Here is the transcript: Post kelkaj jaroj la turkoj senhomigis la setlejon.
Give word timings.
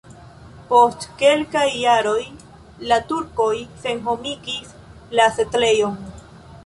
Post 0.69 1.03
kelkaj 1.19 1.65
jaroj 1.81 2.23
la 2.93 2.99
turkoj 3.11 3.53
senhomigis 3.85 4.73
la 5.21 5.29
setlejon. 5.39 6.01